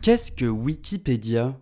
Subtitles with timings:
[0.00, 1.58] Qu'est-ce que Wikipédia?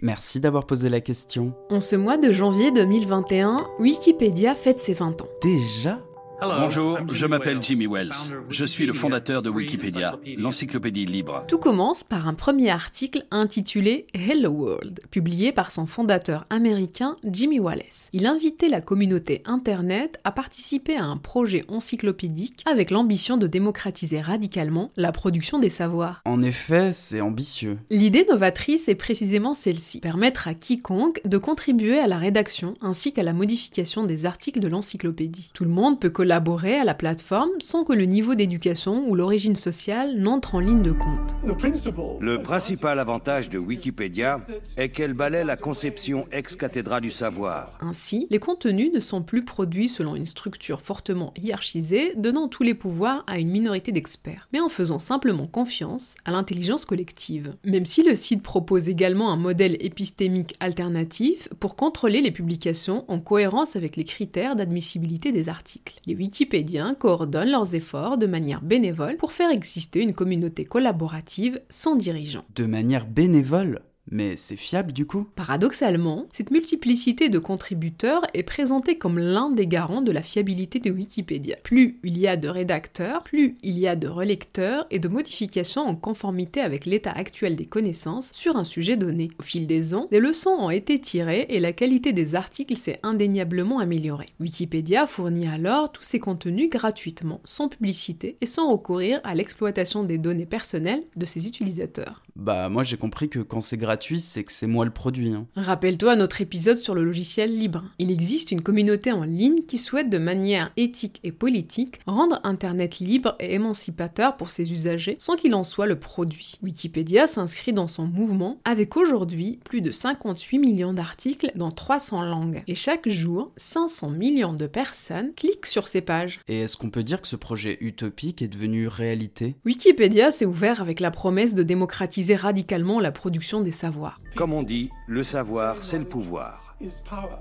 [0.00, 1.54] Merci d'avoir posé la question.
[1.70, 5.28] En ce mois de janvier 2021, Wikipédia fête ses 20 ans.
[5.42, 5.98] Déjà?
[6.44, 8.34] Bonjour, je m'appelle Jimmy Wells.
[8.48, 11.44] Je suis le fondateur de Wikipédia, l'encyclopédie libre.
[11.46, 17.60] Tout commence par un premier article intitulé Hello World, publié par son fondateur américain Jimmy
[17.60, 18.08] Wallace.
[18.12, 24.20] Il invitait la communauté Internet à participer à un projet encyclopédique avec l'ambition de démocratiser
[24.20, 26.22] radicalement la production des savoirs.
[26.24, 27.78] En effet, c'est ambitieux.
[27.88, 33.22] L'idée novatrice est précisément celle-ci, permettre à quiconque de contribuer à la rédaction ainsi qu'à
[33.22, 35.52] la modification des articles de l'encyclopédie.
[35.54, 39.14] Tout le monde peut collaborer collaborer à la plateforme sans que le niveau d'éducation ou
[39.14, 41.34] l'origine sociale n'entre en ligne de compte.
[41.44, 44.40] Le principal avantage de Wikipédia
[44.78, 47.76] est qu'elle balaie la conception ex-cathédra du savoir.
[47.80, 52.72] Ainsi, les contenus ne sont plus produits selon une structure fortement hiérarchisée, donnant tous les
[52.72, 57.56] pouvoirs à une minorité d'experts, mais en faisant simplement confiance à l'intelligence collective.
[57.66, 63.20] Même si le site propose également un modèle épistémique alternatif pour contrôler les publications en
[63.20, 66.00] cohérence avec les critères d'admissibilité des articles.
[66.06, 71.96] Les Wikipédiens coordonnent leurs efforts de manière bénévole pour faire exister une communauté collaborative sans
[71.96, 72.44] dirigeant.
[72.54, 73.82] De manière bénévole?
[74.10, 75.26] Mais c'est fiable du coup?
[75.36, 80.90] Paradoxalement, cette multiplicité de contributeurs est présentée comme l'un des garants de la fiabilité de
[80.90, 81.56] Wikipédia.
[81.62, 85.82] Plus il y a de rédacteurs, plus il y a de relecteurs et de modifications
[85.82, 89.30] en conformité avec l'état actuel des connaissances sur un sujet donné.
[89.38, 93.00] Au fil des ans, des leçons ont été tirées et la qualité des articles s'est
[93.02, 94.28] indéniablement améliorée.
[94.40, 100.18] Wikipédia fournit alors tous ses contenus gratuitement, sans publicité et sans recourir à l'exploitation des
[100.18, 102.22] données personnelles de ses utilisateurs.
[102.36, 105.30] Bah moi j'ai compris que quand c'est gratuit, c'est que c'est moi le produit.
[105.30, 105.46] Hein.
[105.56, 107.84] Rappelle-toi notre épisode sur le logiciel libre.
[107.98, 113.00] Il existe une communauté en ligne qui souhaite de manière éthique et politique rendre Internet
[113.00, 116.58] libre et émancipateur pour ses usagers sans qu'il en soit le produit.
[116.62, 122.62] Wikipédia s'inscrit dans son mouvement avec aujourd'hui plus de 58 millions d'articles dans 300 langues.
[122.66, 126.40] Et chaque jour, 500 millions de personnes cliquent sur ces pages.
[126.48, 129.56] Et est-ce qu'on peut dire que ce projet utopique est devenu réalité?
[129.64, 134.20] Wikipédia s'est ouvert avec la promesse de démocratiser radicalement la production des savoirs.
[134.36, 136.62] Comme on dit, le savoir, c'est le pouvoir.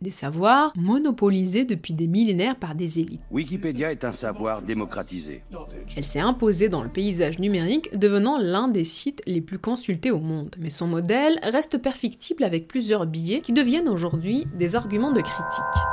[0.01, 3.21] Des savoirs monopolisés depuis des millénaires par des élites.
[3.31, 5.43] Wikipédia est un savoir démocratisé.
[5.95, 10.19] Elle s'est imposée dans le paysage numérique, devenant l'un des sites les plus consultés au
[10.19, 10.55] monde.
[10.59, 15.90] Mais son modèle reste perfectible avec plusieurs biais qui deviennent aujourd'hui des arguments de critique.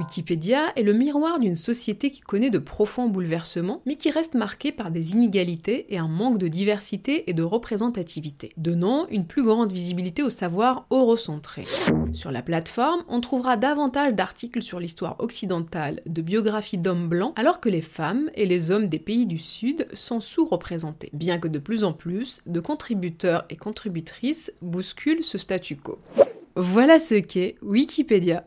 [0.00, 4.72] Wikipédia est le miroir d'une société qui connaît de profonds bouleversements, mais qui reste marquée
[4.72, 9.70] par des inégalités et un manque de diversité et de représentativité, donnant une plus grande
[9.70, 11.64] visibilité au savoir eurocentré.
[12.12, 17.60] Sur la plateforme, on trouvera davantage d'articles sur l'histoire occidentale, de biographies d'hommes blancs, alors
[17.60, 21.58] que les femmes et les hommes des pays du Sud sont sous-représentés, bien que de
[21.58, 25.98] plus en plus de contributeurs et contributrices bousculent ce statu quo.
[26.56, 28.46] Voilà ce qu'est Wikipédia.